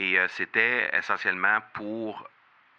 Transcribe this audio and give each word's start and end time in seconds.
Et 0.00 0.18
euh, 0.18 0.26
c'était 0.28 0.90
essentiellement 0.96 1.58
pour 1.74 2.26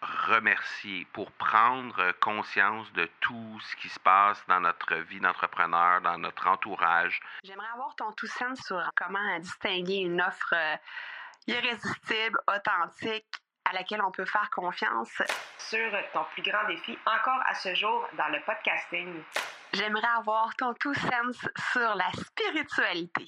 remercier, 0.02 1.06
pour 1.14 1.32
prendre 1.34 2.12
conscience 2.14 2.92
de 2.94 3.08
tout 3.20 3.60
ce 3.62 3.76
qui 3.76 3.90
se 3.90 4.00
passe 4.00 4.44
dans 4.48 4.60
notre 4.60 4.96
vie 4.96 5.20
d'entrepreneur, 5.20 6.02
dans 6.02 6.18
notre 6.18 6.48
entourage. 6.48 7.22
J'aimerais 7.44 7.68
avoir 7.76 7.96
ton 7.96 8.12
tout 8.14 8.26
sens 8.26 8.60
sur 8.66 8.82
comment 8.96 9.40
distinguer 9.40 9.98
une 9.98 10.20
offre 10.20 10.56
euh, 10.56 10.76
irrésistible, 11.46 12.40
authentique, 12.48 13.28
à 13.66 13.74
laquelle 13.74 14.02
on 14.02 14.12
peut 14.12 14.26
faire 14.26 14.50
confiance. 14.50 15.22
Sur 15.60 15.92
ton 16.14 16.24
plus 16.34 16.42
grand 16.42 16.66
défi 16.68 16.98
encore 17.06 17.42
à 17.46 17.54
ce 17.54 17.76
jour 17.76 18.08
dans 18.18 18.30
le 18.30 18.42
podcasting. 18.44 19.22
J'aimerais 19.74 20.10
avoir 20.18 20.56
ton 20.56 20.74
tout 20.74 20.96
sens 20.96 21.48
sur 21.72 21.96
la 21.96 22.12
spiritualité. 22.14 23.28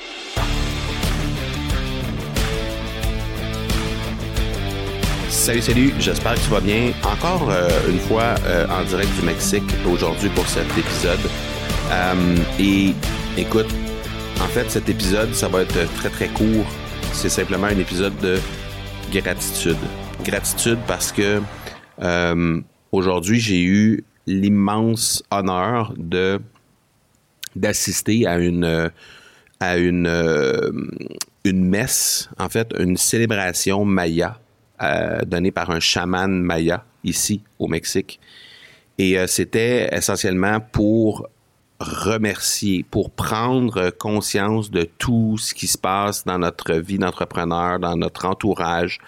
Salut, 5.31 5.61
salut, 5.61 5.93
j'espère 5.97 6.35
que 6.35 6.41
tu 6.41 6.49
vas 6.49 6.59
bien. 6.59 6.91
Encore 7.05 7.49
euh, 7.49 7.69
une 7.89 7.99
fois 7.99 8.35
euh, 8.45 8.67
en 8.67 8.83
direct 8.83 9.09
du 9.17 9.25
Mexique 9.25 9.63
aujourd'hui 9.89 10.29
pour 10.35 10.45
cet 10.45 10.67
épisode. 10.77 11.21
Euh, 11.89 12.35
et 12.59 12.93
écoute, 13.37 13.73
en 14.41 14.47
fait, 14.47 14.69
cet 14.69 14.89
épisode, 14.89 15.33
ça 15.33 15.47
va 15.47 15.61
être 15.61 15.91
très 15.95 16.09
très 16.09 16.27
court. 16.27 16.65
C'est 17.13 17.29
simplement 17.29 17.67
un 17.67 17.79
épisode 17.79 18.15
de 18.19 18.39
gratitude. 19.09 19.77
Gratitude 20.25 20.79
parce 20.85 21.13
que 21.13 21.41
aujourd'hui, 22.91 23.39
j'ai 23.39 23.63
eu 23.63 24.03
l'immense 24.27 25.23
honneur 25.31 25.93
de 25.97 26.41
d'assister 27.55 28.27
à 28.27 28.37
à 29.61 29.77
une 29.77 31.01
une 31.45 31.65
messe, 31.65 32.29
en 32.37 32.49
fait, 32.49 32.73
une 32.77 32.97
célébration 32.97 33.85
maya 33.85 34.37
euh, 34.81 35.21
donné 35.25 35.51
par 35.51 35.69
un 35.69 35.79
chaman 35.79 36.41
maya 36.41 36.83
ici 37.03 37.41
au 37.59 37.67
Mexique. 37.67 38.19
Et 38.97 39.19
euh, 39.19 39.27
c'était 39.27 39.89
essentiellement 39.95 40.59
pour 40.59 41.27
remercier, 41.79 42.83
pour 42.89 43.11
prendre 43.11 43.91
conscience 43.91 44.71
de 44.71 44.83
tout 44.97 45.37
ce 45.37 45.53
qui 45.53 45.67
se 45.67 45.77
passe 45.77 46.25
dans 46.25 46.39
notre 46.39 46.73
vie 46.73 46.97
d'entrepreneur, 46.97 47.79
dans 47.79 47.95
notre 47.95 48.25
entourage, 48.25 48.99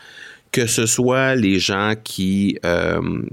que 0.52 0.68
ce 0.68 0.86
soit 0.86 1.36
les 1.36 1.58
gens 1.58 1.94
qui 2.04 2.60
euh, 2.66 3.24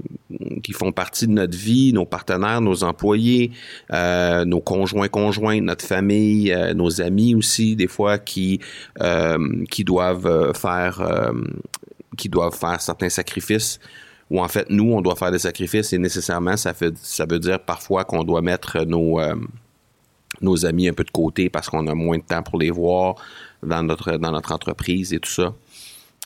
qui 0.63 0.73
font 0.73 0.91
partie 0.91 1.27
de 1.27 1.33
notre 1.33 1.57
vie, 1.57 1.93
nos 1.93 2.05
partenaires, 2.05 2.61
nos 2.61 2.83
employés, 2.83 3.51
nos 3.91 4.61
conjoints 4.61 5.09
conjoints, 5.09 5.61
notre 5.61 5.85
famille, 5.85 6.55
nos 6.75 7.01
amis 7.01 7.35
aussi, 7.35 7.75
des 7.75 7.87
fois 7.87 8.17
qui 8.17 8.59
qui 9.69 9.83
doivent 9.83 10.53
faire 10.55 11.33
qui 12.17 12.29
doivent 12.29 12.55
faire 12.55 12.81
certains 12.81 13.09
sacrifices, 13.09 13.79
ou 14.31 14.39
en 14.39 14.47
fait, 14.47 14.69
nous, 14.69 14.93
on 14.93 15.01
doit 15.01 15.17
faire 15.17 15.31
des 15.31 15.39
sacrifices 15.39 15.91
et 15.91 15.97
nécessairement, 15.97 16.55
ça, 16.55 16.73
fait, 16.73 16.93
ça 16.97 17.25
veut 17.29 17.37
dire 17.37 17.59
parfois 17.59 18.05
qu'on 18.05 18.23
doit 18.23 18.41
mettre 18.41 18.85
nos, 18.85 19.19
euh, 19.19 19.35
nos 20.39 20.65
amis 20.65 20.87
un 20.87 20.93
peu 20.93 21.03
de 21.03 21.11
côté 21.11 21.49
parce 21.49 21.69
qu'on 21.69 21.85
a 21.87 21.93
moins 21.93 22.17
de 22.17 22.23
temps 22.23 22.41
pour 22.41 22.57
les 22.57 22.71
voir 22.71 23.15
dans 23.61 23.83
notre, 23.83 24.13
dans 24.13 24.31
notre 24.31 24.53
entreprise 24.53 25.13
et 25.13 25.19
tout 25.19 25.29
ça. 25.29 25.53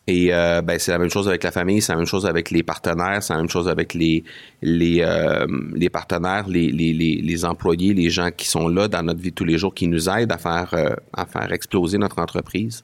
Et 0.05 0.31
euh, 0.31 0.61
ben, 0.61 0.77
c'est 0.77 0.91
la 0.91 0.99
même 0.99 1.09
chose 1.09 1.27
avec 1.27 1.41
la 1.41 1.51
famille, 1.51 1.81
c'est 1.81 1.93
la 1.93 1.97
même 1.97 2.05
chose 2.05 2.27
avec 2.27 2.51
les 2.51 2.61
partenaires, 2.61 3.23
c'est 3.23 3.33
la 3.33 3.39
même 3.39 3.49
chose 3.49 3.67
avec 3.67 3.95
les, 3.95 4.23
les, 4.61 5.01
euh, 5.01 5.47
les 5.73 5.89
partenaires, 5.89 6.47
les, 6.47 6.69
les, 6.71 6.93
les, 6.93 7.45
employés, 7.45 7.95
les 7.95 8.11
gens 8.11 8.29
qui 8.29 8.47
sont 8.47 8.67
là 8.67 8.87
dans 8.87 9.01
notre 9.01 9.19
vie 9.19 9.33
tous 9.33 9.45
les 9.45 9.57
jours, 9.57 9.73
qui 9.73 9.87
nous 9.87 10.07
aident 10.09 10.31
à 10.31 10.37
faire, 10.37 10.75
à 11.11 11.25
faire 11.25 11.51
exploser 11.51 11.97
notre 11.97 12.19
entreprise. 12.19 12.83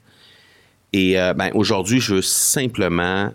Et 0.94 1.20
euh, 1.20 1.34
ben, 1.34 1.52
aujourd'hui, 1.54 2.00
je 2.00 2.16
veux 2.16 2.22
simplement 2.22 3.34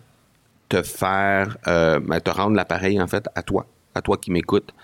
te 0.69 0.83
faire, 0.83 1.57
euh, 1.67 2.01
ben, 2.01 2.21
te 2.21 2.31
rendre 2.31 2.57
l'appareil 2.57 3.01
en 3.01 3.07
fait 3.07 3.29
à 3.35 3.43
toi, 3.43 3.67
à 3.95 4.03
toi 4.03 4.17
qui 4.19 4.31
m'écoutes, 4.31 4.75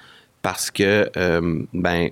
parce 0.41 0.71
que 0.71 1.11
euh, 1.17 1.63
ben 1.73 2.11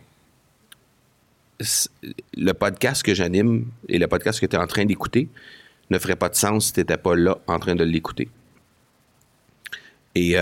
le 2.36 2.52
podcast 2.52 3.02
que 3.02 3.14
j'anime 3.14 3.66
et 3.88 3.98
le 3.98 4.08
podcast 4.08 4.40
que 4.40 4.46
tu 4.46 4.56
es 4.56 4.58
en 4.58 4.66
train 4.66 4.86
d'écouter 4.86 5.28
ne 5.90 5.98
ferait 5.98 6.16
pas 6.16 6.30
de 6.30 6.34
sens 6.34 6.66
si 6.66 6.72
tu 6.72 6.80
n'étais 6.80 6.96
pas 6.96 7.14
là 7.14 7.36
en 7.46 7.58
train 7.58 7.74
de 7.74 7.84
l'écouter. 7.84 8.30
Et 10.14 10.34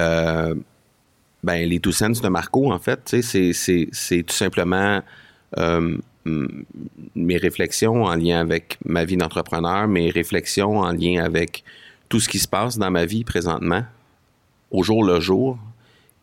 ben, 1.42 1.68
les 1.68 1.80
Two 1.80 1.92
Cents 1.92 2.20
de 2.22 2.28
Marco, 2.28 2.72
en 2.72 2.78
fait, 2.78 3.16
c'est 3.20 4.22
tout 4.22 4.34
simplement 4.34 5.02
mes 7.14 7.36
réflexions 7.36 8.04
en 8.04 8.14
lien 8.14 8.40
avec 8.40 8.78
ma 8.84 9.04
vie 9.04 9.16
d'entrepreneur, 9.16 9.88
mes 9.88 10.10
réflexions 10.10 10.78
en 10.78 10.92
lien 10.92 11.22
avec 11.22 11.64
tout 12.08 12.20
ce 12.20 12.28
qui 12.28 12.38
se 12.38 12.48
passe 12.48 12.78
dans 12.78 12.90
ma 12.90 13.04
vie 13.04 13.24
présentement, 13.24 13.84
au 14.70 14.82
jour 14.82 15.04
le 15.04 15.20
jour, 15.20 15.58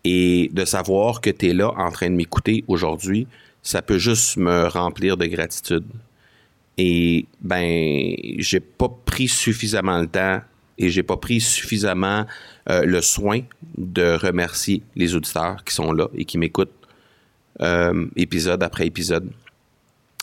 et 0.03 0.49
de 0.53 0.65
savoir 0.65 1.21
que 1.21 1.29
tu 1.29 1.49
es 1.49 1.53
là 1.53 1.71
en 1.77 1.91
train 1.91 2.09
de 2.09 2.15
m'écouter 2.15 2.63
aujourd'hui, 2.67 3.27
ça 3.63 3.81
peut 3.81 3.97
juste 3.97 4.37
me 4.37 4.67
remplir 4.67 5.17
de 5.17 5.25
gratitude. 5.25 5.85
Et 6.77 7.25
ben, 7.41 8.15
j'ai 8.37 8.59
pas 8.59 8.89
pris 9.05 9.27
suffisamment 9.27 9.99
le 9.99 10.07
temps 10.07 10.41
et 10.77 10.89
j'ai 10.89 11.03
pas 11.03 11.17
pris 11.17 11.41
suffisamment 11.41 12.25
euh, 12.69 12.83
le 12.85 13.01
soin 13.01 13.41
de 13.77 14.15
remercier 14.15 14.83
les 14.95 15.15
auditeurs 15.15 15.63
qui 15.63 15.73
sont 15.73 15.91
là 15.93 16.07
et 16.15 16.25
qui 16.25 16.37
m'écoutent 16.37 16.73
euh, 17.61 18.05
épisode 18.17 18.61
après 18.61 18.85
épisode 18.85 19.31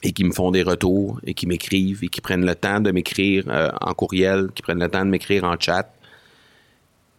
et 0.03 0.13
qui 0.13 0.25
me 0.25 0.33
font 0.33 0.51
des 0.51 0.63
retours 0.63 1.21
et 1.25 1.35
qui 1.35 1.47
m'écrivent 1.47 2.03
et 2.03 2.09
qui 2.09 2.21
prennent 2.21 2.45
le 2.45 2.55
temps 2.55 2.81
de 2.81 2.91
m'écrire 2.91 3.45
euh, 3.49 3.71
en 3.81 3.95
courriel, 3.95 4.49
qui 4.55 4.63
prennent 4.63 4.81
le 4.81 4.89
temps 4.89 5.05
de 5.05 5.11
m'écrire 5.11 5.45
en 5.45 5.57
chat. 5.59 5.93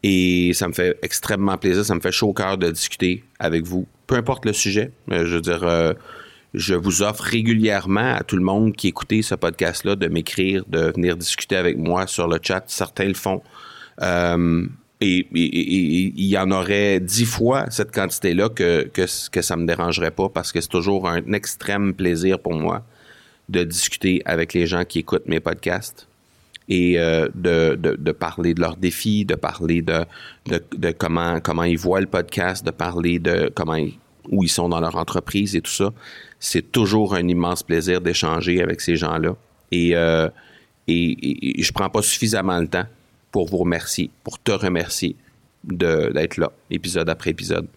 Et 0.04 0.52
ça 0.54 0.68
me 0.68 0.74
fait 0.74 0.98
extrêmement 1.02 1.58
plaisir, 1.58 1.86
ça 1.86 1.96
me 1.96 2.02
fait 2.02 2.12
chaud 2.12 2.30
au 2.30 2.34
cœur 2.34 2.58
de 2.58 2.70
discuter 2.70 3.24
avec 3.40 3.64
vous, 3.64 3.88
peu 4.06 4.16
importe 4.16 4.46
le 4.46 4.52
sujet. 4.52 4.92
Euh, 5.12 5.26
je 5.26 5.36
veux 5.36 5.42
dire, 5.42 5.64
euh, 5.64 5.94
je 6.54 6.76
vous 6.76 7.02
offre 7.04 7.24
régulièrement 7.24 8.16
à 8.16 8.24
tout 8.24 8.36
le 8.36 8.44
monde 8.44 8.76
qui 8.76 8.90
écoutait 8.90 9.22
ce 9.22 9.36
podcast-là 9.36 9.96
de 9.96 10.08
m'écrire, 10.08 10.66
de 10.68 10.92
venir 10.94 11.16
discuter 11.16 11.56
avec 11.56 11.78
moi 11.78 12.06
sur 12.06 12.28
le 12.28 12.38
chat. 12.42 12.66
Certains 12.68 13.08
le 13.08 13.14
font. 13.14 13.42
Et, 15.06 15.28
il 15.34 16.26
y 16.26 16.38
en 16.38 16.50
aurait 16.52 17.00
dix 17.00 17.26
fois 17.26 17.66
cette 17.70 17.92
quantité-là 17.92 18.50
que, 18.50 18.90
que, 18.94 19.06
que 19.30 19.42
ça 19.42 19.58
me 19.58 19.66
dérangerait 19.66 20.12
pas 20.12 20.30
parce 20.30 20.52
que 20.52 20.62
c'est 20.62 20.70
toujours 20.70 21.10
un 21.10 21.34
extrême 21.34 21.94
plaisir 21.94 22.40
pour 22.40 22.54
moi 22.54 22.84
de 23.50 23.64
discuter 23.64 24.22
avec 24.26 24.54
les 24.54 24.66
gens 24.66 24.86
qui 24.86 25.00
écoutent 25.00 25.28
mes 25.28 25.42
podcasts 25.42 26.08
et 26.70 26.98
euh, 26.98 27.28
de, 27.36 27.76
de, 27.76 28.12
parler 28.14 28.54
de 28.54 28.62
leurs 28.62 28.78
défis, 28.78 29.26
de 29.26 29.36
parler 29.36 29.82
de, 29.82 30.06
de, 30.46 30.92
comment, 30.92 31.42
comment 31.42 31.64
ils 31.64 31.78
voient 31.78 32.00
le 32.00 32.08
podcast, 32.08 32.66
de 32.66 32.72
parler 32.72 33.20
de 33.20 33.52
comment 33.54 33.78
où 34.32 34.44
ils 34.44 34.50
sont 34.50 34.70
dans 34.70 34.80
leur 34.80 34.96
entreprise 34.96 35.56
et 35.58 35.62
tout 35.62 35.72
ça. 35.72 35.92
C'est 36.40 36.72
toujours 36.72 37.16
un 37.16 37.28
immense 37.28 37.64
plaisir 37.64 38.00
d'échanger 38.00 38.62
avec 38.62 38.80
ces 38.80 38.96
gens-là. 38.96 39.36
Et, 39.72 39.96
euh, 39.96 40.30
et, 40.88 41.60
et, 41.60 41.62
je 41.62 41.74
prends 41.74 41.90
pas 41.90 42.02
suffisamment 42.02 42.58
le 42.60 42.68
temps 42.68 42.86
pour 43.34 43.50
vous 43.50 43.58
remercier, 43.58 44.12
pour 44.24 44.40
te 44.40 44.52
remercier 44.52 45.18
d'être 45.64 46.38
là, 46.38 46.52
épisode 46.70 47.10
après 47.10 47.32
épisode. 47.32 47.68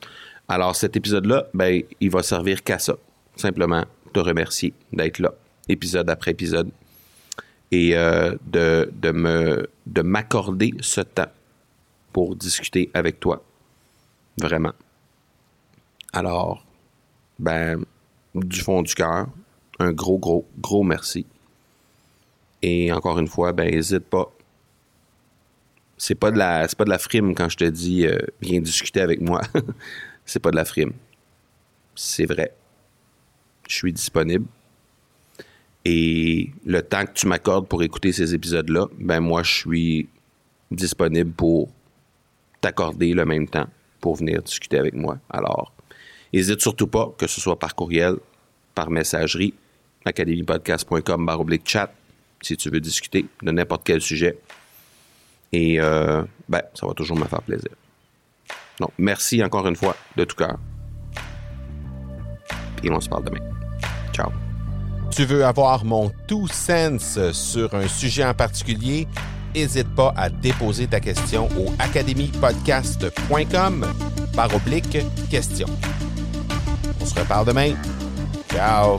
Alors, 0.48 0.76
cet 0.76 0.96
épisode-là, 0.96 1.46
ben, 1.54 1.82
il 1.98 2.10
va 2.10 2.22
servir 2.22 2.62
qu'à 2.62 2.78
ça. 2.78 2.96
Simplement 3.36 3.84
te 4.12 4.20
remercier 4.20 4.74
d'être 4.92 5.18
là, 5.18 5.32
épisode 5.68 6.08
après 6.10 6.32
épisode. 6.32 6.70
Et 7.72 7.96
euh, 7.96 8.36
de, 8.46 8.92
de, 8.92 9.10
me, 9.10 9.68
de 9.86 10.02
m'accorder 10.02 10.74
ce 10.80 11.00
temps 11.00 11.32
pour 12.12 12.36
discuter 12.36 12.90
avec 12.92 13.18
toi. 13.18 13.42
Vraiment. 14.38 14.72
Alors, 16.12 16.64
ben, 17.38 17.82
du 18.34 18.60
fond 18.60 18.82
du 18.82 18.94
cœur, 18.94 19.28
un 19.78 19.92
gros, 19.92 20.18
gros, 20.18 20.46
gros 20.58 20.84
merci. 20.84 21.24
Et 22.60 22.92
encore 22.92 23.18
une 23.18 23.28
fois, 23.28 23.52
ben, 23.52 23.70
n'hésite 23.70 24.04
pas 24.04 24.30
c'est 25.98 26.14
pas 26.14 26.30
de 26.30 26.38
la 26.38 26.68
c'est 26.68 26.76
pas 26.76 26.84
de 26.84 26.90
la 26.90 26.98
frime 26.98 27.34
quand 27.34 27.48
je 27.48 27.56
te 27.56 27.64
dis 27.64 28.06
euh, 28.06 28.18
viens 28.40 28.60
discuter 28.60 29.00
avec 29.00 29.20
moi. 29.20 29.40
c'est 30.24 30.40
pas 30.40 30.50
de 30.50 30.56
la 30.56 30.64
frime. 30.64 30.92
C'est 31.94 32.26
vrai. 32.26 32.54
Je 33.68 33.74
suis 33.74 33.92
disponible. 33.92 34.46
Et 35.84 36.50
le 36.64 36.82
temps 36.82 37.06
que 37.06 37.12
tu 37.12 37.26
m'accordes 37.26 37.68
pour 37.68 37.82
écouter 37.82 38.12
ces 38.12 38.34
épisodes-là, 38.34 38.86
ben 38.98 39.20
moi 39.20 39.42
je 39.42 39.54
suis 39.54 40.08
disponible 40.70 41.32
pour 41.32 41.70
t'accorder 42.60 43.14
le 43.14 43.24
même 43.24 43.48
temps 43.48 43.68
pour 44.00 44.16
venir 44.16 44.42
discuter 44.42 44.78
avec 44.78 44.94
moi. 44.94 45.18
Alors, 45.30 45.72
n'hésite 46.32 46.60
surtout 46.60 46.88
pas, 46.88 47.14
que 47.16 47.26
ce 47.26 47.40
soit 47.40 47.58
par 47.58 47.74
courriel, 47.74 48.16
par 48.74 48.90
messagerie, 48.90 49.54
academypodcast.com 50.04 51.30
chat, 51.64 51.92
si 52.42 52.56
tu 52.56 52.70
veux 52.70 52.80
discuter 52.80 53.26
de 53.42 53.50
n'importe 53.50 53.82
quel 53.84 54.00
sujet. 54.00 54.38
Et 55.52 55.80
euh, 55.80 56.22
ben, 56.48 56.62
ça 56.74 56.86
va 56.86 56.94
toujours 56.94 57.16
me 57.16 57.24
faire 57.24 57.42
plaisir. 57.42 57.70
Donc, 58.80 58.90
merci 58.98 59.42
encore 59.42 59.66
une 59.66 59.76
fois 59.76 59.96
de 60.16 60.24
tout 60.24 60.36
cœur. 60.36 60.58
Et 62.82 62.90
on 62.90 63.00
se 63.00 63.08
parle 63.08 63.24
demain. 63.24 63.40
Ciao. 64.12 64.30
Tu 65.10 65.24
veux 65.24 65.44
avoir 65.44 65.84
mon 65.84 66.10
tout 66.26 66.48
sens 66.48 67.18
sur 67.32 67.74
un 67.74 67.88
sujet 67.88 68.24
en 68.24 68.34
particulier? 68.34 69.08
N'hésite 69.54 69.94
pas 69.94 70.12
à 70.16 70.28
déposer 70.28 70.86
ta 70.86 71.00
question 71.00 71.48
au 71.58 71.72
academypodcast.com 71.78 73.86
par 74.34 74.54
oblique 74.54 74.98
question. 75.30 75.66
On 77.00 77.06
se 77.06 77.18
reparle 77.18 77.46
demain. 77.46 77.72
Ciao! 78.52 78.98